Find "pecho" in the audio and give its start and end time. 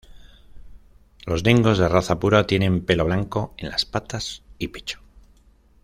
4.69-4.99